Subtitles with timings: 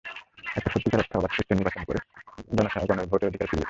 [0.57, 1.99] একটি সত্যিকার অর্থে অবাধ, সুষ্ঠু নির্বাচন করে
[2.57, 3.59] জনগণের ভোটের অধিকার ফিরিয়ে দিন।